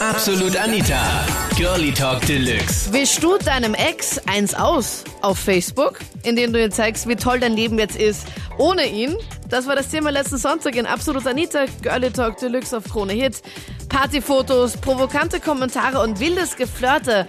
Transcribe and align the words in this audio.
Absolut 0.00 0.56
Anita. 0.56 1.26
Girlie 1.56 1.92
Talk 1.92 2.24
Deluxe. 2.24 2.92
Wischst 2.92 3.20
du 3.20 3.36
deinem 3.36 3.74
Ex 3.74 4.20
eins 4.28 4.54
aus 4.54 5.02
auf 5.22 5.40
Facebook, 5.40 5.98
indem 6.22 6.52
du 6.52 6.62
ihm 6.62 6.70
zeigst, 6.70 7.08
wie 7.08 7.16
toll 7.16 7.40
dein 7.40 7.54
Leben 7.54 7.80
jetzt 7.80 7.96
ist 7.96 8.24
ohne 8.58 8.86
ihn? 8.86 9.16
Das 9.48 9.66
war 9.66 9.74
das 9.74 9.88
Thema 9.88 10.10
letzten 10.10 10.38
Sonntag 10.38 10.76
in 10.76 10.86
Absolut 10.86 11.26
Anita, 11.26 11.64
Girlie 11.82 12.12
Talk 12.12 12.36
Deluxe 12.38 12.76
auf 12.76 12.84
Krone 12.84 13.12
Hit. 13.12 13.42
Partyfotos, 13.88 14.76
provokante 14.76 15.40
Kommentare 15.40 16.00
und 16.00 16.20
wildes 16.20 16.54
Geflirte. 16.54 17.26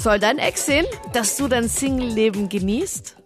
Soll 0.00 0.20
dein 0.20 0.38
Ex 0.38 0.66
sehen, 0.66 0.86
dass 1.12 1.36
du 1.36 1.48
dein 1.48 1.68
Single-Leben 1.68 2.48
genießt? 2.48 3.16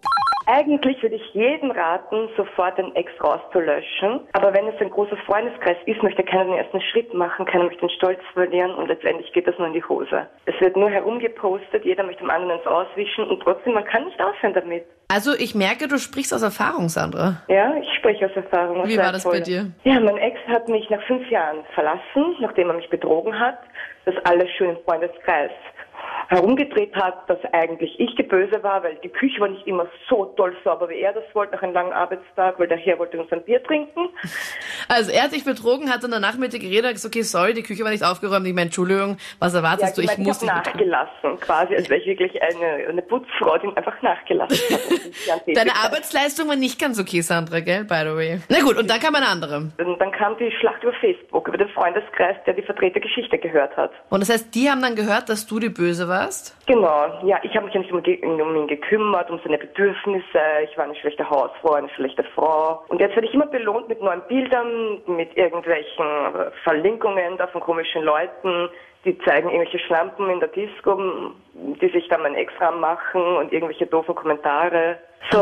Eigentlich 0.51 0.99
würde 1.03 1.15
ich 1.15 1.33
jedem 1.35 1.69
raten, 1.69 2.27
sofort 2.35 2.75
den 2.79 2.95
Ex 2.95 3.11
rauszulöschen. 3.23 4.21
Aber 4.33 4.51
wenn 4.51 4.67
es 4.67 4.81
ein 4.81 4.89
großer 4.89 5.15
Freundeskreis 5.17 5.77
ist, 5.85 6.01
möchte 6.01 6.23
keiner 6.23 6.45
den 6.45 6.53
ersten 6.55 6.81
Schritt 6.81 7.13
machen, 7.13 7.45
keiner 7.45 7.65
möchte 7.65 7.81
den 7.81 7.91
Stolz 7.91 8.19
verlieren 8.33 8.73
und 8.73 8.87
letztendlich 8.87 9.31
geht 9.31 9.47
das 9.47 9.55
nur 9.59 9.67
in 9.67 9.73
die 9.73 9.83
Hose. 9.83 10.27
Es 10.47 10.59
wird 10.59 10.75
nur 10.75 10.89
herumgepostet, 10.89 11.85
jeder 11.85 12.03
möchte 12.03 12.23
dem 12.23 12.31
anderen 12.31 12.57
ins 12.57 12.65
Auswischen 12.65 13.25
und 13.25 13.43
trotzdem, 13.43 13.75
man 13.75 13.85
kann 13.85 14.05
nicht 14.05 14.19
aufhören 14.19 14.55
damit. 14.55 14.85
Also 15.07 15.35
ich 15.35 15.53
merke, 15.53 15.87
du 15.87 15.99
sprichst 15.99 16.33
aus 16.33 16.41
Erfahrung, 16.41 16.89
Sandra. 16.89 17.43
Ja, 17.47 17.75
ich 17.75 17.93
spreche 17.99 18.25
aus 18.25 18.35
Erfahrung. 18.35 18.87
Wie 18.87 18.97
war 18.97 19.11
das 19.11 19.25
bei 19.25 19.41
dir? 19.41 19.67
Ja, 19.83 19.99
mein 19.99 20.17
Ex 20.17 20.39
hat 20.47 20.67
mich 20.67 20.89
nach 20.89 21.03
fünf 21.03 21.29
Jahren 21.29 21.59
verlassen, 21.75 22.37
nachdem 22.39 22.69
er 22.69 22.75
mich 22.75 22.89
betrogen 22.89 23.39
hat. 23.39 23.59
Das 24.05 24.15
alles 24.25 24.49
schön 24.57 24.71
im 24.71 24.77
Freundeskreis 24.83 25.51
herumgedreht 26.29 26.95
hat, 26.95 27.27
dass 27.27 27.39
eigentlich 27.53 27.99
ich 27.99 28.13
die 28.15 28.23
Böse 28.23 28.61
war, 28.61 28.83
weil 28.83 28.95
die 29.03 29.09
Küche 29.09 29.41
war 29.41 29.47
nicht 29.47 29.65
immer 29.65 29.87
so 30.07 30.25
toll 30.37 30.55
sauber, 30.63 30.87
wie 30.87 30.99
er 30.99 31.11
das 31.11 31.23
wollte 31.33 31.55
nach 31.55 31.63
einem 31.63 31.73
langen 31.73 31.91
Arbeitstag, 31.91 32.59
weil 32.59 32.67
der 32.67 32.77
Herr 32.77 32.99
wollte 32.99 33.19
uns 33.19 33.31
ein 33.31 33.43
Bier 33.43 33.61
trinken. 33.63 34.09
Also 34.91 35.11
er 35.11 35.23
hat 35.23 35.33
dich 35.33 35.45
betrogen, 35.45 35.91
hat 35.91 36.03
dann 36.03 36.09
danach 36.09 36.35
mit 36.35 36.51
dir 36.51 36.57
geredet, 36.57 36.93
gesagt, 36.93 37.13
okay, 37.13 37.21
sorry, 37.21 37.53
die 37.53 37.61
Küche 37.61 37.83
war 37.83 37.91
nicht 37.91 38.03
aufgeräumt, 38.03 38.47
ich 38.47 38.53
meine, 38.53 38.67
Entschuldigung, 38.67 39.17
was 39.37 39.53
erwartest 39.53 39.97
ja, 39.97 40.03
du? 40.03 40.11
Ich, 40.11 40.17
ich 40.17 40.25
muss 40.25 40.39
dich 40.39 40.49
nachgelassen, 40.49 41.39
quasi, 41.39 41.75
als 41.75 41.89
wäre 41.89 41.99
ich 41.99 42.07
wirklich 42.07 42.41
eine, 42.41 42.87
eine 42.87 43.01
Putzfrau, 43.03 43.59
die 43.59 43.67
einfach 43.77 44.01
nachgelassen 44.01 44.57
hat. 44.77 45.41
Deine 45.55 45.75
Arbeitsleistung 45.75 46.47
war 46.47 46.55
nicht 46.55 46.79
ganz 46.79 46.99
okay, 46.99 47.21
Sandra, 47.21 47.59
gell, 47.59 47.83
by 47.83 48.01
the 48.03 48.15
way. 48.15 48.39
Na 48.49 48.61
gut, 48.61 48.77
und 48.77 48.89
dann 48.89 48.99
kam 48.99 49.13
eine 49.13 49.27
andere. 49.27 49.69
Und 49.77 49.99
dann 49.99 50.11
kam 50.11 50.35
die 50.39 50.51
Schlacht 50.59 50.81
über 50.81 50.93
Facebook, 50.93 51.47
über 51.47 51.57
den 51.57 51.69
Freundeskreis, 51.69 52.37
der 52.47 52.55
die 52.55 52.63
verdrehte 52.63 52.99
Geschichte 52.99 53.37
gehört 53.37 53.77
hat. 53.77 53.91
Und 54.09 54.21
das 54.21 54.29
heißt, 54.29 54.55
die 54.55 54.71
haben 54.71 54.81
dann 54.81 54.95
gehört, 54.95 55.29
dass 55.29 55.45
du 55.45 55.59
die 55.59 55.69
Böse 55.69 56.07
warst? 56.07 56.18
Genau, 56.67 57.05
ja, 57.23 57.39
ich 57.43 57.55
habe 57.55 57.65
mich 57.65 57.73
ja 57.73 57.81
nicht 57.81 57.91
um, 57.91 57.99
um, 58.39 58.55
ihn 58.55 58.67
gekümmert, 58.67 59.29
um 59.29 59.39
seine 59.43 59.57
Bedürfnisse. 59.57 60.39
Ich 60.63 60.77
war 60.77 60.85
eine 60.85 60.95
schlechte 60.95 61.29
Hausfrau, 61.29 61.73
eine 61.73 61.89
schlechte 61.89 62.23
Frau. 62.35 62.83
Und 62.89 62.99
jetzt 62.99 63.15
werde 63.15 63.27
ich 63.27 63.33
immer 63.33 63.47
belohnt 63.47 63.87
mit 63.87 64.01
neuen 64.01 64.21
Bildern, 64.27 65.01
mit 65.07 65.35
irgendwelchen 65.37 66.05
Verlinkungen 66.63 67.37
da 67.37 67.47
von 67.47 67.61
komischen 67.61 68.03
Leuten. 68.03 68.69
Die 69.05 69.17
zeigen 69.19 69.49
irgendwelche 69.49 69.79
Schlampen 69.79 70.29
in 70.29 70.39
der 70.39 70.49
Disco, 70.49 70.99
die 71.53 71.89
sich 71.89 72.07
dann 72.09 72.21
mein 72.21 72.35
Extra 72.35 72.71
machen 72.71 73.21
und 73.37 73.53
irgendwelche 73.53 73.87
doofen 73.87 74.15
Kommentare. 74.15 74.97
So, 75.31 75.37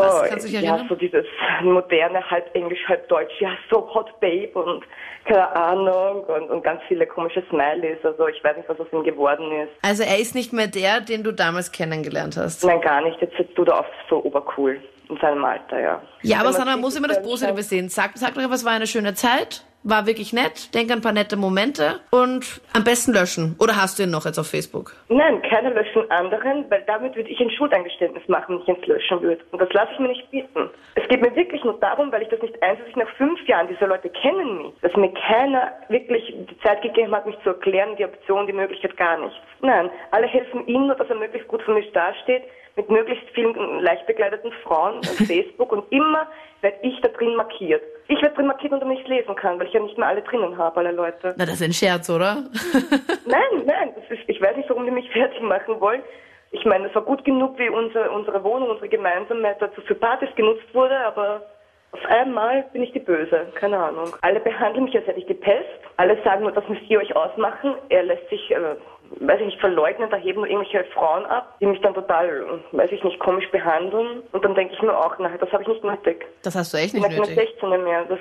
ja, 0.47 0.85
so 0.89 0.95
dieses 0.95 1.25
moderne, 1.61 2.21
halb 2.29 2.53
Englisch, 2.55 2.79
halb 2.87 3.07
Deutsch, 3.07 3.33
ja, 3.39 3.51
so 3.69 3.93
Hot 3.93 4.19
Babe 4.19 4.49
und 4.53 4.83
keine 5.25 5.55
Ahnung 5.55 6.23
und, 6.23 6.49
und 6.49 6.63
ganz 6.63 6.81
viele 6.87 7.05
komische 7.05 7.43
Smileys. 7.49 7.97
Also 8.03 8.27
ich 8.27 8.43
weiß 8.43 8.57
nicht, 8.57 8.69
was 8.69 8.79
aus 8.79 8.87
ihm 8.91 9.03
geworden 9.03 9.51
ist. 9.51 9.71
Also 9.81 10.03
er 10.03 10.19
ist 10.19 10.35
nicht 10.35 10.51
mehr 10.53 10.67
der, 10.67 11.01
den 11.01 11.23
du 11.23 11.31
damals 11.31 11.71
kennengelernt 11.71 12.37
hast? 12.37 12.63
Nein, 12.65 12.81
gar 12.81 13.01
nicht. 13.01 13.21
Jetzt 13.21 13.37
sitzt 13.37 13.57
du 13.57 13.63
da 13.63 13.79
oft 13.79 13.91
so 14.09 14.23
obercool 14.23 14.81
in 15.09 15.17
seinem 15.17 15.43
Alter, 15.45 15.79
ja. 15.79 16.01
Ja, 16.21 16.39
aber 16.39 16.53
Sandra, 16.53 16.73
man 16.73 16.81
muss 16.81 16.95
immer 16.95 17.07
das 17.07 17.21
Positive 17.21 17.63
sehen. 17.63 17.89
Sag, 17.89 18.11
sag 18.15 18.33
doch, 18.33 18.49
was 18.49 18.65
war 18.65 18.73
eine 18.73 18.87
schöne 18.87 19.13
Zeit? 19.13 19.63
War 19.83 20.05
wirklich 20.05 20.33
nett, 20.33 20.73
denk 20.73 20.91
an 20.91 20.99
ein 20.99 21.01
paar 21.01 21.13
nette 21.13 21.37
Momente 21.37 22.01
und 22.11 22.61
am 22.73 22.83
besten 22.83 23.13
löschen. 23.13 23.55
Oder 23.59 23.77
hast 23.77 23.99
du 23.99 24.03
ihn 24.03 24.09
noch 24.09 24.25
jetzt 24.25 24.37
auf 24.37 24.47
Facebook? 24.47 24.93
Nein, 25.07 25.41
keine 25.43 25.69
löschen 25.69 26.09
anderen, 26.11 26.69
weil 26.69 26.83
damit 26.87 27.15
würde 27.15 27.29
ich 27.29 27.39
ein 27.39 27.49
Schuldeingeständnis 27.51 28.27
machen, 28.27 28.61
wenn 28.65 28.75
ich 28.75 28.83
ihn 28.83 28.89
löschen 28.93 29.21
würde. 29.21 29.43
Und 29.51 29.61
das 29.61 29.71
lasse 29.73 29.91
ich 29.93 29.99
mir 29.99 30.09
nicht 30.09 30.29
bieten. 30.31 30.69
Es 30.95 31.07
geht 31.07 31.21
mir 31.21 31.33
wirklich 31.35 31.63
nur 31.63 31.79
darum, 31.79 32.11
weil 32.11 32.23
ich 32.23 32.29
das 32.29 32.41
nicht 32.41 32.61
einsehe, 32.61 32.85
nach 32.95 33.09
fünf 33.17 33.39
Jahren, 33.47 33.67
diese 33.67 33.85
Leute 33.85 34.09
kennen 34.09 34.57
mich, 34.57 34.73
dass 34.81 34.95
mir 34.95 35.13
keiner 35.13 35.71
wirklich 35.89 36.33
die 36.49 36.59
Zeit 36.59 36.81
gegeben 36.81 37.13
hat, 37.15 37.25
mich 37.25 37.37
zu 37.43 37.49
erklären, 37.49 37.95
die 37.97 38.05
Option, 38.05 38.47
die 38.47 38.53
Möglichkeit 38.53 38.97
gar 38.97 39.17
nichts. 39.17 39.37
Nein, 39.61 39.89
alle 40.11 40.27
helfen 40.27 40.67
ihm 40.67 40.87
nur, 40.87 40.95
dass 40.95 41.09
er 41.09 41.15
möglichst 41.15 41.47
gut 41.47 41.61
für 41.61 41.73
mich 41.73 41.91
dasteht, 41.93 42.43
mit 42.75 42.89
möglichst 42.89 43.27
vielen 43.33 43.79
leicht 43.81 44.05
begleiteten 44.05 44.51
Frauen 44.63 44.99
auf 44.99 45.17
Facebook 45.27 45.71
und 45.71 45.91
immer 45.91 46.27
werde 46.61 46.77
ich 46.81 46.99
da 47.01 47.09
drin 47.09 47.35
markiert. 47.35 47.81
Ich 48.09 48.21
werde 48.21 48.35
drin 48.35 48.47
markiert 48.47 48.71
und 48.71 48.81
du 48.81 48.87
nichts 48.87 49.07
lesen 49.07 49.35
kann, 49.35 49.59
weil 49.59 49.67
ich 49.67 49.73
ja 49.73 49.81
nicht 49.81 49.97
mehr 49.97 50.07
alle 50.07 50.21
drinnen 50.21 50.57
habe, 50.57 50.77
alle 50.77 50.91
Leute. 50.91 51.35
Na, 51.37 51.45
das 51.45 51.55
ist 51.55 51.63
ein 51.63 51.73
Scherz, 51.73 52.09
oder? 52.09 52.43
nein, 53.25 53.65
nein, 53.65 53.93
ist, 54.09 54.21
ich 54.27 54.41
weiß 54.41 54.55
nicht, 54.55 54.69
warum 54.69 54.85
die 54.85 54.91
mich 54.91 55.09
fertig 55.11 55.41
machen 55.41 55.79
wollen. 55.81 56.01
Ich 56.51 56.63
meine, 56.63 56.87
es 56.87 56.95
war 56.95 57.01
gut 57.01 57.25
genug, 57.25 57.59
wie 57.59 57.69
unsere, 57.69 58.09
unsere 58.11 58.41
Wohnung, 58.43 58.69
unsere 58.69 58.87
gemeinsame 58.87 59.55
dazu 59.59 59.81
für 59.81 59.95
Partys 59.95 60.29
genutzt 60.35 60.73
wurde, 60.73 60.97
aber 60.97 61.41
auf 61.97 62.11
einmal 62.11 62.63
bin 62.73 62.83
ich 62.83 62.91
die 62.91 62.99
Böse, 62.99 63.47
keine 63.55 63.77
Ahnung. 63.77 64.15
Alle 64.21 64.39
behandeln 64.39 64.85
mich, 64.85 64.95
als 64.95 65.07
hätte 65.07 65.19
ich 65.19 65.25
die 65.25 65.33
Pest. 65.33 65.65
Alle 65.97 66.21
sagen 66.23 66.43
nur, 66.43 66.51
das 66.51 66.67
müsst 66.67 66.83
ihr 66.89 66.99
euch 66.99 67.15
ausmachen. 67.15 67.75
Er 67.89 68.03
lässt 68.03 68.29
sich, 68.29 68.51
äh, 68.51 68.75
weiß 69.19 69.39
ich 69.39 69.47
nicht, 69.47 69.59
verleugnen, 69.59 70.09
da 70.09 70.17
heben 70.17 70.41
nur 70.41 70.49
irgendwelche 70.49 70.83
Frauen 70.91 71.25
ab, 71.25 71.55
die 71.59 71.65
mich 71.65 71.81
dann 71.81 71.93
total, 71.93 72.61
weiß 72.71 72.91
ich 72.91 73.03
nicht, 73.03 73.19
komisch 73.19 73.49
behandeln. 73.51 74.21
Und 74.31 74.45
dann 74.45 74.55
denke 74.55 74.73
ich 74.73 74.81
mir 74.81 74.95
auch, 74.95 75.17
nein, 75.17 75.37
das 75.39 75.51
habe 75.51 75.63
ich 75.63 75.69
nicht 75.69 75.83
nötig. 75.83 76.25
Das 76.43 76.55
hast 76.55 76.73
du 76.73 76.77
echt 76.77 76.93
nicht 76.93 77.07
ich 77.09 77.17
nötig. 77.17 77.37
Ich 77.37 77.49
16 77.59 77.83
mehr. 77.83 78.05
Das 78.05 78.19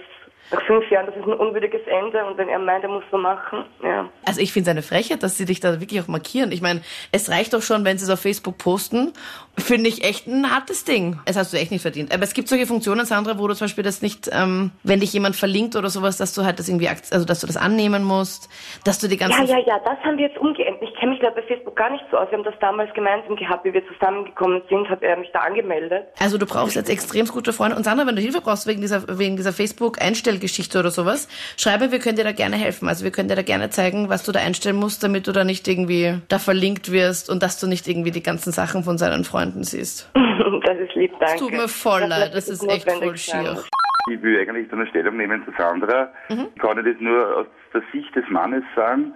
nach 0.51 0.63
fünf 0.67 0.89
Jahren, 0.91 1.07
das 1.07 1.17
ist 1.17 1.25
ein 1.25 1.33
unwürdiges 1.33 1.81
Ende 1.87 2.25
und 2.25 2.39
wenn 2.39 2.49
er 2.49 2.59
meint, 2.59 2.85
er 2.85 2.91
muss 2.91 3.05
so 3.11 3.19
machen, 3.19 3.65
ja. 3.83 4.09
Also 4.25 4.41
ich 4.41 4.53
finde 4.53 4.71
es 4.71 4.77
eine 4.77 4.83
Frechheit, 4.83 5.23
dass 5.23 5.37
sie 5.37 5.45
dich 5.45 5.61
da 5.61 5.81
wirklich 5.81 6.01
auch 6.01 6.09
markieren. 6.09 6.53
Ich 6.53 6.63
meine, 6.63 6.83
es 7.13 7.31
reicht 7.31 7.53
doch 7.53 7.63
schon, 7.63 7.85
wenn 7.85 7.99
sie 7.99 8.05
es 8.05 8.11
auf 8.11 8.21
Facebook 8.21 8.59
posten. 8.59 9.13
Finde 9.59 9.89
ich 9.89 10.05
echt 10.05 10.27
ein 10.27 10.55
hartes 10.55 10.85
Ding. 10.85 11.19
Es 11.25 11.37
hast 11.37 11.53
du 11.53 11.57
echt 11.57 11.71
nicht 11.71 11.83
verdient. 11.83 12.13
Aber 12.15 12.23
es 12.23 12.35
gibt 12.35 12.49
solche 12.49 12.67
Funktionen, 12.67 13.07
Sandra, 13.07 13.39
wo 13.39 13.49
du 13.49 13.55
zum 13.55 13.67
Beispiel 13.67 13.85
das 13.85 14.03
nicht, 14.03 14.29
ähm, 14.33 14.71
wenn 14.83 15.01
dich 15.01 15.13
jemand 15.13 15.35
verlinkt 15.35 15.77
oder 15.77 15.89
sowas, 15.89 16.19
dass 16.19 16.35
du 16.35 16.45
halt 16.45 16.59
das 16.59 16.69
irgendwie, 16.69 16.89
also 16.89 17.25
dass 17.25 17.41
du 17.41 17.47
das 17.47 17.57
annehmen 17.57 18.05
musst, 18.05 18.49
dass 18.85 18.99
du 18.99 19.09
die 19.09 19.17
ganzen... 19.17 19.47
Ja, 19.47 19.59
ja, 19.59 19.65
ja, 19.67 19.79
das 19.85 19.99
haben 20.05 20.19
wir 20.19 20.27
jetzt 20.27 20.39
umgeändert. 20.39 20.83
Ich 20.83 20.95
kenne 20.97 21.13
mich 21.13 21.21
da 21.21 21.31
bei 21.31 21.43
Facebook 21.43 21.75
gar 21.75 21.91
nicht 21.91 22.05
so 22.11 22.19
aus. 22.19 22.31
Wir 22.31 22.39
haben 22.39 22.45
das 22.45 22.55
damals 22.61 22.93
gemeinsam 22.95 23.37
gehabt, 23.37 23.65
wie 23.65 23.73
wir 23.73 23.83
zusammengekommen 23.89 24.63
sind, 24.69 24.89
hat 24.89 25.03
er 25.03 25.17
mich 25.17 25.31
da 25.33 25.41
angemeldet. 25.41 26.07
Also 26.21 26.39
du 26.39 26.47
brauchst 26.47 26.77
jetzt 26.77 26.91
extrem 26.91 27.27
gute 27.27 27.53
Freunde. 27.53 27.77
Und 27.77 27.85
Sandra, 27.85 28.07
wenn 28.07 28.17
du 28.17 28.23
Hilfe 28.23 28.41
brauchst 28.41 28.67
wegen 28.67 28.81
dieser, 28.81 29.19
wegen 29.19 29.37
dieser 29.37 29.53
Facebook-Einstellung, 29.53 30.36
Geschichte 30.39 30.79
oder 30.79 30.91
sowas, 30.91 31.29
schreibe, 31.57 31.93
wir 31.93 31.99
können 31.99 32.17
dir 32.17 32.25
da 32.25 32.33
gerne 32.33 32.57
helfen. 32.57 32.89
Also 32.89 33.05
wir 33.05 33.11
können 33.11 33.29
dir 33.29 33.37
da 33.37 33.43
gerne 33.43 33.71
zeigen, 33.71 34.09
was 34.09 34.25
du 34.25 34.33
da 34.33 34.41
einstellen 34.41 34.77
musst, 34.77 35.03
damit 35.03 35.27
du 35.27 35.33
da 35.33 35.45
nicht 35.45 35.67
irgendwie 35.69 36.19
da 36.29 36.39
verlinkt 36.39 36.93
wirst 36.93 37.31
und 37.31 37.43
dass 37.43 37.61
du 37.61 37.67
nicht 37.67 37.89
irgendwie 37.89 38.11
die 38.11 38.23
ganzen 38.23 38.53
Sachen 38.53 38.85
von 38.85 38.99
seinen 38.99 39.25
Freunden 39.25 39.65
siehst. 39.65 40.11
das 40.15 40.79
ist 40.79 40.95
lieb, 40.95 41.13
danke. 41.19 41.35
Es 41.35 41.41
tut 41.41 41.53
mir 41.53 41.69
voll 41.69 42.03
leid, 42.03 42.35
das, 42.35 42.47
das 42.47 42.63
ist 42.63 42.69
echt 42.69 42.91
voll 42.91 43.17
schier. 43.17 43.63
Ich 44.09 44.23
will 44.23 44.39
eigentlich 44.39 44.73
eine 44.73 44.87
Stellung 44.87 45.17
nehmen 45.17 45.43
zu 45.45 45.53
Sandra. 45.59 46.09
Mhm. 46.29 46.49
Ich 46.55 46.63
kann 46.63 46.77
das 46.77 47.01
nur 47.01 47.39
aus 47.39 47.47
der 47.75 47.83
Sicht 47.93 48.15
des 48.15 48.25
Mannes 48.29 48.63
sagen, 48.77 49.13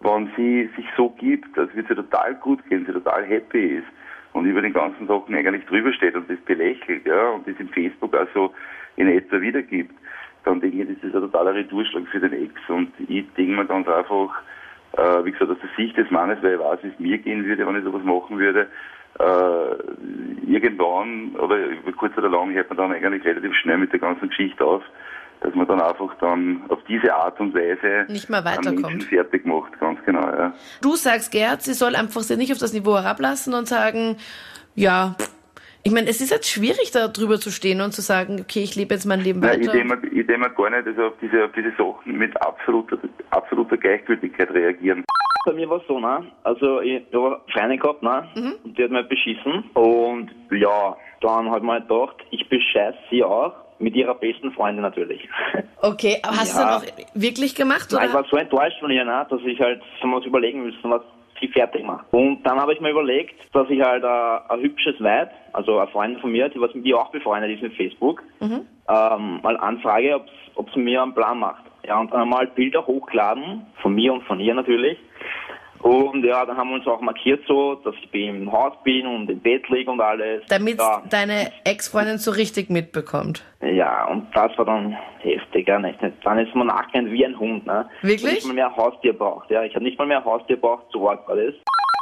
wenn 0.00 0.30
sie 0.36 0.70
sich 0.76 0.86
so 0.96 1.10
gibt, 1.10 1.58
als 1.58 1.74
würde 1.74 1.88
sie 1.88 1.94
total 1.94 2.34
gut 2.36 2.64
gehen, 2.68 2.86
sie 2.86 2.92
total 2.92 3.24
happy 3.24 3.78
ist 3.78 3.86
und 4.32 4.46
über 4.46 4.62
den 4.62 4.72
ganzen 4.72 5.06
Sachen 5.06 5.34
eigentlich 5.34 5.66
drüber 5.66 5.92
steht 5.92 6.14
und 6.14 6.28
das 6.30 6.38
belächelt, 6.40 7.06
ja, 7.06 7.30
und 7.30 7.46
das 7.46 7.56
im 7.58 7.68
Facebook 7.68 8.14
also 8.14 8.54
in 8.96 9.08
etwa 9.08 9.40
wiedergibt, 9.40 9.94
dann 10.44 10.60
denke 10.60 10.82
ich, 10.82 10.88
das 10.88 11.04
ist 11.08 11.14
ein 11.14 11.20
totaler 11.20 11.54
Retourschlag 11.54 12.06
für 12.08 12.20
den 12.20 12.32
Ex. 12.32 12.52
Und 12.68 12.92
ich 13.08 13.24
denke 13.34 13.52
mir 13.52 13.66
ganz 13.66 13.86
einfach, 13.88 14.30
äh, 14.92 15.24
wie 15.24 15.32
gesagt, 15.32 15.50
aus 15.50 15.58
der 15.62 15.70
Sicht 15.76 15.96
des 15.96 16.10
Mannes, 16.10 16.38
weil 16.42 16.54
ich 16.54 16.60
weiß, 16.60 16.78
wie 16.82 16.88
es 16.88 16.98
mir 16.98 17.18
gehen 17.18 17.44
würde, 17.44 17.66
wenn 17.66 17.76
ich 17.76 17.84
sowas 17.84 18.02
machen 18.02 18.38
würde, 18.38 18.68
äh, 19.18 20.50
irgendwann, 20.50 21.36
oder 21.36 21.66
über 21.66 21.92
kurz 21.92 22.16
oder 22.16 22.28
lang, 22.28 22.52
hört 22.52 22.68
man 22.70 22.78
dann 22.78 22.92
eigentlich 22.92 23.24
relativ 23.24 23.54
schnell 23.56 23.78
mit 23.78 23.92
der 23.92 24.00
ganzen 24.00 24.28
Geschichte 24.28 24.64
auf, 24.64 24.82
dass 25.40 25.54
man 25.54 25.66
dann 25.66 25.80
einfach 25.80 26.14
dann 26.20 26.62
auf 26.68 26.78
diese 26.88 27.14
Art 27.14 27.40
und 27.40 27.54
Weise 27.54 28.10
nicht 28.10 28.28
mehr 28.28 28.44
weiterkommt. 28.44 29.04
Fertig 29.04 29.46
macht, 29.46 29.78
ganz 29.80 29.98
genau, 30.04 30.26
ja. 30.26 30.52
Du 30.82 30.96
sagst, 30.96 31.32
Gerd, 31.32 31.62
sie 31.62 31.74
soll 31.74 31.96
einfach 31.96 32.20
sie 32.22 32.36
nicht 32.36 32.52
auf 32.52 32.58
das 32.58 32.72
Niveau 32.72 32.96
herablassen 32.96 33.54
und 33.54 33.66
sagen, 33.66 34.16
ja, 34.74 35.16
ich 35.82 35.92
meine, 35.92 36.08
es 36.08 36.20
ist 36.20 36.30
jetzt 36.30 36.50
schwierig, 36.50 36.90
da 36.92 37.08
drüber 37.08 37.38
zu 37.38 37.50
stehen 37.50 37.80
und 37.80 37.92
zu 37.92 38.02
sagen, 38.02 38.38
okay, 38.40 38.62
ich 38.62 38.76
lebe 38.76 38.94
jetzt 38.94 39.06
mein 39.06 39.20
Leben 39.20 39.42
weiter. 39.42 39.58
Nein, 39.58 39.62
ich 40.12 40.26
denke 40.26 40.38
mir 40.38 40.50
gar 40.50 40.70
nicht 40.70 40.86
also 40.86 41.04
auf, 41.04 41.14
diese, 41.22 41.44
auf 41.44 41.52
diese 41.56 41.70
Sachen 41.70 42.18
mit 42.18 42.36
absoluter, 42.42 42.98
absoluter 43.30 43.76
Gleichgültigkeit 43.76 44.50
reagieren. 44.50 45.04
Bei 45.46 45.54
mir 45.54 45.70
war 45.70 45.78
es 45.78 45.86
so, 45.88 45.98
ne? 45.98 46.26
Also 46.44 46.82
ich, 46.82 47.02
ich 47.08 47.14
habe 47.14 47.40
eine 47.46 47.52
Freundin 47.52 47.80
gehabt, 47.80 48.02
ne? 48.02 48.28
Mhm. 48.34 48.54
Und 48.62 48.78
die 48.78 48.84
hat 48.84 48.90
mich 48.90 49.08
beschissen. 49.08 49.64
Und 49.72 50.30
ja, 50.50 50.96
dann 51.22 51.50
hat 51.50 51.62
man 51.62 51.80
halt 51.80 51.88
gedacht, 51.88 52.16
ich 52.30 52.46
bescheiß 52.48 52.94
sie 53.10 53.24
auch. 53.24 53.54
Mit 53.78 53.96
ihrer 53.96 54.14
besten 54.14 54.52
Freundin 54.52 54.82
natürlich. 54.82 55.26
Okay, 55.82 56.18
aber 56.22 56.36
hast 56.36 56.54
ja. 56.54 56.78
du 56.78 56.86
dann 56.86 56.92
auch 56.92 57.14
wirklich 57.14 57.54
gemacht? 57.54 57.90
Oder? 57.90 58.00
Nein, 58.00 58.08
ich 58.10 58.14
war 58.14 58.24
so 58.30 58.36
enttäuscht 58.36 58.78
von 58.80 58.90
ihr, 58.90 59.02
ne, 59.02 59.26
dass 59.30 59.40
ich 59.46 59.58
halt 59.58 59.80
so 60.02 60.08
was 60.08 60.26
überlegen 60.26 60.62
müssen, 60.62 60.90
was 60.90 61.00
sie 61.40 61.48
fertig 61.48 61.84
macht. 61.84 62.06
Und 62.12 62.42
dann 62.44 62.60
habe 62.60 62.72
ich 62.74 62.80
mir 62.80 62.90
überlegt, 62.90 63.34
dass 63.54 63.68
ich 63.70 63.80
halt 63.80 64.04
ein, 64.04 64.38
ein 64.48 64.60
hübsches 64.60 65.00
Weib, 65.00 65.30
also 65.52 65.78
eine 65.78 65.90
Freundin 65.90 66.20
von 66.20 66.32
mir, 66.32 66.48
die 66.48 66.60
was 66.60 66.74
ihr 66.74 66.98
auch 66.98 67.10
befreundet 67.10 67.50
ist 67.52 67.62
mit 67.62 67.74
Facebook, 67.74 68.22
mhm. 68.40 68.66
ähm, 68.88 69.40
mal 69.42 69.56
anfrage, 69.58 70.20
ob 70.54 70.70
sie 70.72 70.80
mir 70.80 71.02
einen 71.02 71.14
Plan 71.14 71.38
macht. 71.38 71.64
Ja, 71.86 71.98
und 71.98 72.12
dann 72.12 72.28
mal 72.28 72.46
Bilder 72.46 72.86
hochladen, 72.86 73.66
von 73.80 73.94
mir 73.94 74.12
und 74.12 74.22
von 74.24 74.38
ihr 74.38 74.54
natürlich, 74.54 74.98
Und 75.82 76.24
ja, 76.24 76.44
dann 76.44 76.56
haben 76.56 76.68
wir 76.68 76.74
uns 76.76 76.86
auch 76.86 77.00
markiert 77.00 77.42
so, 77.46 77.76
dass 77.76 77.94
ich 77.94 78.12
im 78.12 78.52
Haus 78.52 78.74
bin 78.84 79.06
und 79.06 79.30
im 79.30 79.40
Bett 79.40 79.66
liege 79.70 79.90
und 79.90 80.00
alles. 80.00 80.42
Damit 80.48 80.78
ja. 80.78 81.02
deine 81.08 81.50
Ex-Freundin 81.64 82.18
so 82.18 82.32
richtig 82.32 82.68
mitbekommt. 82.68 83.44
Ja, 83.62 84.06
und 84.06 84.26
das 84.34 84.56
war 84.58 84.66
dann 84.66 84.96
heftig, 85.50 85.68
ja, 85.68 85.78
nicht. 85.78 85.98
Dann 86.24 86.38
ist 86.38 86.54
man 86.54 86.68
nachgerannt 86.68 87.10
wie 87.10 87.24
ein 87.24 87.38
Hund, 87.38 87.66
ne? 87.66 87.88
Wirklich? 88.02 88.24
Ich 88.24 88.34
nicht 88.34 88.46
mal 88.46 88.54
mehr 88.54 88.76
Haustier 88.76 89.12
braucht, 89.12 89.50
ja. 89.50 89.62
Ich 89.62 89.74
habe 89.74 89.84
nicht 89.84 89.98
mal 89.98 90.06
mehr 90.06 90.18
ein 90.18 90.24
Haustier 90.24 90.60
braucht, 90.60 90.86
so 90.92 91.08
arg 91.08 91.26
war 91.28 91.36
das. 91.36 91.54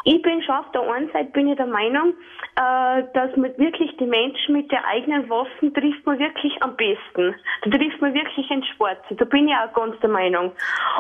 Ich 0.05 0.23
bin 0.23 0.41
schon 0.43 0.55
auf 0.55 0.71
der 0.73 0.83
einen 0.83 1.11
Seite 1.13 1.31
bin 1.33 1.49
ich 1.49 1.57
der 1.57 1.67
Meinung, 1.67 2.15
äh, 2.55 3.03
dass 3.13 3.37
man 3.37 3.51
wirklich 3.59 3.95
die 3.99 4.07
Menschen 4.07 4.55
mit 4.55 4.71
der 4.71 4.87
eigenen 4.87 5.29
Waffen 5.29 5.75
trifft 5.75 6.07
man 6.07 6.19
wirklich 6.19 6.53
am 6.63 6.77
besten. 6.77 7.35
Da 7.65 7.71
trifft 7.71 8.01
man 8.01 8.15
wirklich 8.15 8.49
ein 8.51 8.65
Schwarze. 8.65 9.15
Da 9.17 9.25
bin 9.25 9.49
ich 9.49 9.55
auch 9.55 9.73
ganz 9.75 9.99
der 10.01 10.09
Meinung. 10.09 10.53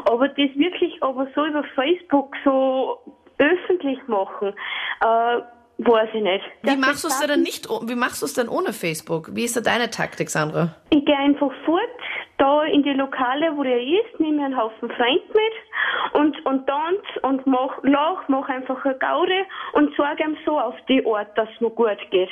Aber 0.04 0.28
das 0.28 0.50
wirklich 0.56 1.02
aber 1.02 1.26
so 1.34 1.46
über 1.46 1.64
Facebook 1.74 2.34
so 2.44 2.98
öffentlich 3.38 3.98
machen, 4.08 4.52
äh, 5.00 5.40
weiß 5.78 6.08
ich 6.12 6.22
nicht. 6.22 6.44
Wie 6.62 6.76
machst 6.76 7.04
du 7.04 7.08
es 7.08 7.20
denn 7.20 7.42
nicht, 7.42 7.68
wie 7.68 7.94
machst 7.94 8.22
du 8.22 8.26
es 8.26 8.34
denn 8.34 8.48
ohne 8.48 8.72
Facebook? 8.72 9.30
Wie 9.34 9.44
ist 9.44 9.56
da 9.56 9.60
deine 9.60 9.90
Taktik, 9.90 10.28
Sandra? 10.28 10.74
Ich 10.90 11.04
gehe 11.04 11.16
einfach 11.16 11.52
fort, 11.64 11.80
da 12.38 12.62
in 12.64 12.82
die 12.82 12.92
Lokale, 12.92 13.56
wo 13.56 13.62
der 13.62 13.80
ist, 13.80 14.18
nehme 14.18 14.44
einen 14.44 14.56
Haufen 14.56 14.88
Freund 14.90 15.22
mit 15.34 16.14
und, 16.14 16.46
und 16.46 16.66
tanz 16.66 17.02
und 17.22 17.46
mach, 17.46 17.78
lach, 17.82 18.28
mach 18.28 18.48
einfach 18.48 18.84
eine 18.84 18.96
Gaude 18.96 19.44
und 19.72 19.94
sorge 19.96 20.24
ihm 20.24 20.36
so 20.46 20.58
auf 20.58 20.74
die 20.88 21.04
Art, 21.06 21.36
dass 21.36 21.48
es 21.54 21.60
mir 21.60 21.70
gut 21.70 21.98
geht. 22.10 22.30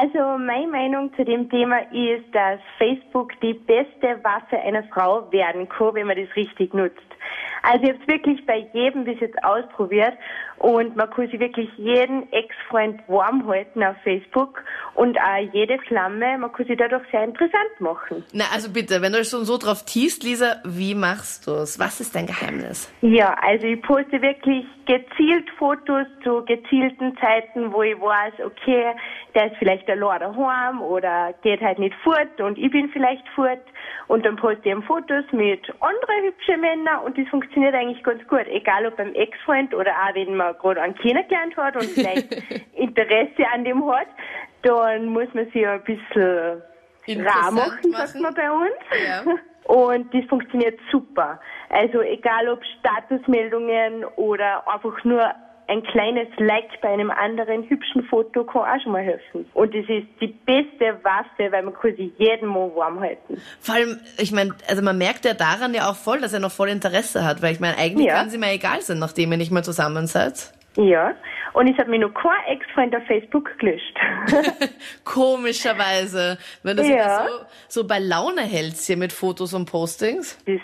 Also 0.00 0.38
meine 0.38 0.66
Meinung 0.66 1.14
zu 1.14 1.24
dem 1.24 1.48
Thema 1.48 1.78
ist, 1.92 2.24
dass 2.32 2.58
Facebook 2.78 3.38
die 3.40 3.54
beste 3.54 4.18
Waffe 4.24 4.58
einer 4.58 4.82
Frau 4.84 5.30
werden 5.30 5.68
kann, 5.68 5.94
wenn 5.94 6.08
man 6.08 6.16
das 6.16 6.34
richtig 6.34 6.74
nutzt. 6.74 6.98
Also 7.64 7.84
ich 7.84 7.90
habe 7.90 7.98
es 8.02 8.08
wirklich 8.08 8.46
bei 8.46 8.66
jedem 8.74 9.04
bis 9.04 9.18
jetzt 9.20 9.42
ausprobiert 9.42 10.12
und 10.58 10.96
man 10.96 11.08
kann 11.10 11.28
sich 11.28 11.40
wirklich 11.40 11.68
jeden 11.76 12.30
Ex-Freund 12.30 13.00
warm 13.08 13.46
halten 13.46 13.82
auf 13.82 13.96
Facebook 14.04 14.62
und 14.94 15.18
auch 15.18 15.52
jede 15.52 15.78
Flamme, 15.78 16.38
man 16.38 16.52
kann 16.52 16.66
sich 16.66 16.76
dadurch 16.76 17.02
sehr 17.10 17.24
interessant 17.24 17.80
machen. 17.80 18.24
Na, 18.32 18.44
also 18.52 18.70
bitte, 18.70 19.00
wenn 19.00 19.12
du 19.12 19.24
schon 19.24 19.44
so 19.44 19.56
drauf 19.56 19.84
tiest, 19.84 20.22
Lisa, 20.24 20.56
wie 20.64 20.94
machst 20.94 21.46
du 21.46 21.52
es? 21.52 21.78
Was 21.78 22.00
ist 22.00 22.14
dein 22.14 22.26
Geheimnis? 22.26 22.92
Ja, 23.00 23.34
also 23.42 23.66
ich 23.66 23.80
poste 23.82 24.20
wirklich 24.20 24.66
gezielt 24.86 25.48
Fotos 25.58 26.06
zu 26.22 26.44
gezielten 26.44 27.16
Zeiten, 27.16 27.72
wo 27.72 27.82
ich 27.82 27.98
weiß, 27.98 28.34
okay, 28.44 28.92
der 29.34 29.50
ist 29.50 29.56
vielleicht 29.58 29.88
allein 29.88 30.20
daheim 30.20 30.82
oder 30.82 31.34
geht 31.42 31.62
halt 31.62 31.78
nicht 31.78 31.94
fort 32.04 32.40
und 32.40 32.58
ich 32.58 32.70
bin 32.70 32.90
vielleicht 32.90 33.26
fort 33.34 33.62
und 34.08 34.24
dann 34.26 34.36
poste 34.36 34.68
ich 34.68 34.84
Fotos 34.84 35.24
mit 35.32 35.62
anderen 35.80 36.24
hübschen 36.24 36.60
Männern 36.60 37.00
und 37.04 37.16
das 37.16 37.26
funktioniert 37.28 37.53
eigentlich 37.56 38.02
ganz 38.02 38.26
gut, 38.28 38.46
egal 38.46 38.86
ob 38.86 38.96
beim 38.96 39.14
Ex-Freund 39.14 39.74
oder 39.74 39.92
auch 39.92 40.14
wenn 40.14 40.36
man 40.36 40.56
gerade 40.58 40.82
einen 40.82 40.94
kennengelernt 40.94 41.56
hat 41.56 41.76
und 41.76 41.84
vielleicht 41.84 42.32
Interesse 42.74 43.46
an 43.52 43.64
dem 43.64 43.86
hat, 43.86 44.08
dann 44.62 45.06
muss 45.06 45.28
man 45.34 45.50
sich 45.50 45.66
ein 45.66 45.82
bisschen 45.84 46.62
rar 47.26 47.50
machen, 47.50 47.92
sagt 47.92 48.20
man 48.20 48.34
bei 48.34 48.50
uns. 48.50 48.74
Ja. 49.06 49.22
Und 49.64 50.12
das 50.12 50.24
funktioniert 50.26 50.78
super. 50.92 51.40
Also 51.70 52.02
egal 52.02 52.48
ob 52.48 52.60
Statusmeldungen 52.78 54.04
oder 54.16 54.62
einfach 54.68 55.02
nur 55.04 55.34
ein 55.66 55.82
kleines 55.84 56.28
Like 56.36 56.80
bei 56.82 56.88
einem 56.90 57.10
anderen 57.10 57.68
hübschen 57.68 58.04
Foto 58.04 58.44
kann 58.44 58.62
auch 58.62 58.82
schon 58.82 58.92
mal 58.92 59.02
helfen. 59.02 59.46
Und 59.54 59.74
das 59.74 59.84
ist 59.88 60.06
die 60.20 60.26
beste 60.26 60.98
Waffe, 61.02 61.50
weil 61.50 61.62
man 61.62 61.72
kann 61.74 61.96
sich 61.96 62.12
jeden 62.18 62.48
Mal 62.48 62.70
warm 62.74 63.00
halten. 63.00 63.40
Vor 63.60 63.74
allem, 63.76 63.98
ich 64.18 64.30
meine, 64.32 64.54
also 64.68 64.82
man 64.82 64.98
merkt 64.98 65.24
ja 65.24 65.32
daran 65.34 65.72
ja 65.74 65.88
auch 65.90 65.96
voll, 65.96 66.20
dass 66.20 66.32
er 66.34 66.40
noch 66.40 66.52
voll 66.52 66.68
Interesse 66.68 67.24
hat, 67.24 67.40
weil 67.42 67.52
ich 67.52 67.60
meine, 67.60 67.78
eigentlich 67.78 68.06
Ja. 68.08 68.18
können 68.18 68.30
sie 68.30 68.38
mir 68.38 68.52
egal 68.52 68.80
sein, 68.82 68.98
nachdem 68.98 69.32
ihr 69.32 69.38
nicht 69.38 69.52
mehr 69.52 69.62
zusammen 69.62 70.06
seid. 70.06 70.52
Ja. 70.76 71.14
Und 71.54 71.68
ich 71.68 71.78
habe 71.78 71.88
mir 71.88 72.00
noch 72.00 72.12
kein 72.12 72.32
Ex-Freund 72.56 72.94
auf 72.96 73.04
Facebook 73.06 73.48
gelöscht. 73.58 73.96
Komischerweise, 75.04 76.36
wenn 76.62 76.76
du 76.76 76.82
sie 76.84 76.92
Ja. 76.92 77.26
so, 77.68 77.80
so 77.82 77.86
bei 77.86 77.98
Laune 78.00 78.42
hältst 78.42 78.86
hier 78.86 78.96
mit 78.96 79.12
Fotos 79.12 79.54
und 79.54 79.66
Postings. 79.70 80.36
das 80.46 80.60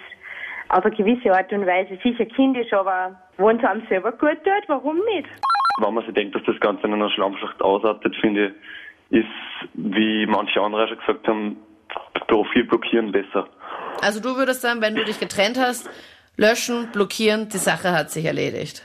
auf 0.71 0.85
eine 0.85 0.95
gewisse 0.95 1.33
Art 1.33 1.53
und 1.53 1.67
Weise 1.67 1.99
sicher 2.03 2.27
kindisch, 2.27 2.73
aber 2.73 3.21
wenn 3.37 3.59
es 3.59 3.65
einem 3.65 3.87
selber 3.89 4.13
gut 4.13 4.39
tut, 4.45 4.69
warum 4.69 4.99
nicht? 5.17 5.29
wenn 5.81 5.95
man 5.95 6.05
sich 6.05 6.15
denkt, 6.15 6.35
dass 6.35 6.43
das 6.45 6.59
Ganze 6.61 6.87
in 6.87 6.95
einer 6.95 7.11
Schlammschacht 7.11 7.61
ausartet, 7.63 8.15
finde 8.21 8.55
ich, 9.11 9.21
ist, 9.21 9.71
wie 9.75 10.27
manche 10.27 10.61
andere 10.61 10.89
schon 10.89 10.99
gesagt 10.99 11.27
haben, 11.27 11.57
Profil 12.29 12.65
blockieren 12.65 13.11
besser. 13.11 13.49
Also 14.03 14.21
du 14.21 14.37
würdest 14.37 14.63
sagen, 14.63 14.81
wenn 14.81 14.95
du 14.95 15.05
dich 15.05 15.19
getrennt 15.19 15.59
hast, 15.59 15.91
löschen, 16.37 16.89
blockieren, 16.93 17.49
die 17.49 17.59
Sache 17.59 17.93
hat 17.93 18.11
sich 18.11 18.25
erledigt. 18.25 18.85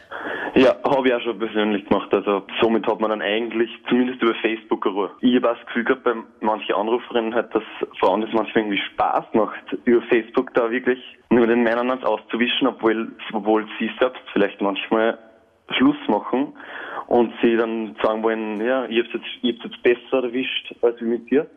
Ja, 0.57 0.74
habe 0.86 1.10
ich 1.10 1.13
auch 1.13 1.22
schon 1.22 1.38
persönlich 1.38 1.86
gemacht. 1.86 2.13
Also 2.13 2.44
somit 2.62 2.88
hat 2.88 3.02
man 3.02 3.10
dann 3.10 3.22
eigentlich 3.22 3.69
zumindest 3.90 4.22
über 4.22 4.34
Facebook 4.36 4.86
eine 4.86 4.96
Ruhe. 4.96 5.12
Ich 5.19 5.36
habe 5.36 5.52
auch 5.52 5.57
das 5.57 5.66
Gefühl 5.66 5.84
gehabt 5.84 6.06
bei 6.06 6.13
manchen 6.40 6.75
Anruferinnen 6.75 7.36
halt, 7.36 7.54
dass 7.54 7.63
Frauen 8.00 8.22
das 8.22 8.31
manchmal 8.31 8.63
irgendwie 8.63 8.81
Spaß 8.94 9.25
macht, 9.34 9.78
über 9.84 10.02
Facebook 10.04 10.54
da 10.54 10.72
wirklich 10.72 11.00
nur 11.30 11.46
den 11.46 11.63
Männern 11.63 11.90
ans 11.90 12.06
auszuwischen, 12.06 12.68
obwohl, 12.68 13.12
obwohl 13.34 13.68
sie 13.80 13.92
selbst 14.00 14.22
vielleicht 14.31 14.62
manchmal 14.62 15.18
Schluss 15.72 15.98
machen 16.07 16.54
und 17.08 17.34
sie 17.42 17.58
dann 17.58 17.98
sagen 18.01 18.24
wollen, 18.24 18.66
ja, 18.66 18.86
ich 18.86 19.00
hab's 19.00 19.13
jetzt, 19.13 19.25
ich 19.42 19.56
hab's 19.56 19.66
jetzt 19.66 19.84
besser 19.84 20.24
erwischt 20.24 20.74
als 20.81 21.01
mit 21.01 21.30
dir. 21.30 21.48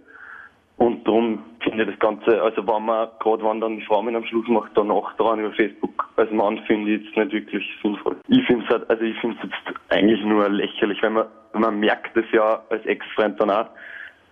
Und 0.78 1.06
darum 1.06 1.44
finde 1.60 1.82
ich 1.84 1.90
das 1.90 1.98
Ganze, 1.98 2.40
also 2.40 2.64
wenn 2.66 2.84
man, 2.84 3.08
gerade 3.20 3.42
wenn 3.44 3.60
dann 3.60 3.76
die 3.78 3.84
Frau 3.84 4.00
mit 4.00 4.14
einem 4.14 4.24
Schluss 4.26 4.46
macht, 4.48 4.70
danach 4.76 5.14
dran 5.16 5.40
über 5.40 5.52
Facebook, 5.52 6.08
als 6.16 6.30
Mann 6.30 6.58
finde 6.66 6.94
ich 6.94 7.08
es 7.10 7.16
nicht 7.16 7.32
wirklich 7.32 7.64
sinnvoll. 7.82 8.16
Ich 8.28 8.46
finde 8.46 8.64
es 8.64 8.70
halt, 8.70 8.88
also 8.88 9.02
ich 9.02 9.18
finde 9.20 9.36
es 9.42 9.50
jetzt 9.50 9.78
eigentlich 9.90 10.22
nur 10.24 10.48
lächerlich, 10.48 11.02
weil 11.02 11.10
man, 11.10 11.26
man 11.54 11.80
merkt 11.80 12.16
es 12.16 12.24
ja 12.32 12.62
als 12.70 12.84
Ex-Freund 12.86 13.40
dann 13.40 13.50
auch, 13.50 13.66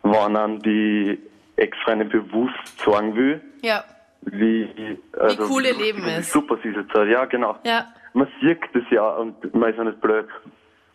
wenn 0.05 0.35
dann 0.35 0.61
die 0.61 1.19
Ex-Freundin 1.57 2.09
bewusst 2.11 2.79
sagen 2.85 3.17
will, 3.17 3.41
Ja. 3.63 3.83
wie, 4.23 4.69
also, 5.19 5.49
cool 5.51 5.65
ihr 5.65 5.75
Leben 5.77 6.05
wie 6.07 6.11
ist. 6.21 6.31
super 6.31 6.59
sie 6.63 6.69
es 6.69 6.77
jetzt. 6.77 6.95
Ja, 6.95 7.25
genau. 7.25 7.57
Ja. 7.65 7.87
Man 8.13 8.29
sieht 8.41 8.61
das 8.73 8.85
ja 8.91 9.09
und 9.17 9.53
man 9.55 9.71
ist 9.71 9.79
ja 9.79 9.85
nicht 9.85 10.01
blöd. 10.01 10.27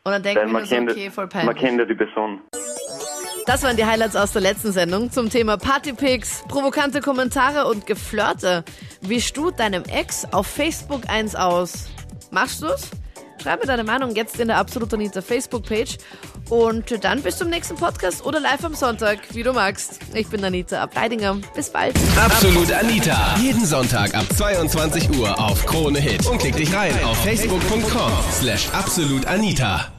Und 0.03 0.13
dann 0.13 0.23
denkt 0.23 0.41
man 0.45 0.51
man 0.53 0.65
so, 0.65 0.75
kennt, 0.75 0.91
okay, 0.91 1.09
voll 1.11 1.25
man 1.25 1.29
peinlich. 1.29 1.57
kennt 1.57 1.77
ja 1.79 1.85
die 1.85 1.93
Person. 1.93 2.41
Das 3.45 3.63
waren 3.63 3.75
die 3.75 3.85
Highlights 3.85 4.15
aus 4.15 4.31
der 4.31 4.41
letzten 4.41 4.71
Sendung 4.71 5.11
zum 5.11 5.29
Thema 5.29 5.57
Partypics, 5.57 6.43
provokante 6.47 7.01
Kommentare 7.01 7.67
und 7.67 7.85
Geflirte. 7.87 8.63
Wischst 9.01 9.35
du 9.35 9.51
deinem 9.51 9.83
Ex 9.83 10.25
auf 10.31 10.47
Facebook 10.47 11.09
eins 11.09 11.35
aus? 11.35 11.85
Machst 12.29 12.61
du's? 12.61 12.89
Schreib 13.41 13.59
mir 13.61 13.65
deine 13.65 13.83
Meinung 13.83 14.15
jetzt 14.15 14.39
in 14.39 14.47
der 14.49 14.57
Absolut 14.57 14.93
Anita 14.93 15.21
Facebook-Page. 15.21 15.97
Und 16.49 17.03
dann 17.03 17.23
bis 17.23 17.37
zum 17.37 17.49
nächsten 17.49 17.75
Podcast 17.75 18.23
oder 18.23 18.39
live 18.39 18.63
am 18.63 18.75
Sonntag, 18.75 19.19
wie 19.31 19.41
du 19.41 19.53
magst. 19.53 19.99
Ich 20.13 20.27
bin 20.27 20.43
Anita 20.45 20.81
Ableidinger. 20.81 21.37
Bis 21.55 21.71
bald. 21.71 21.95
Absolut 22.17 22.71
Anita. 22.71 23.35
Jeden 23.39 23.65
Sonntag 23.65 24.13
ab 24.13 24.25
22 24.35 25.17
Uhr 25.17 25.39
auf 25.39 25.65
Krone 25.65 25.99
Hit. 25.99 26.25
Und 26.27 26.37
klick 26.37 26.55
dich 26.55 26.71
rein 26.73 26.93
auf 27.03 27.17
facebook.com 27.23 28.11
slash 28.39 28.69
absolutanita. 28.73 29.91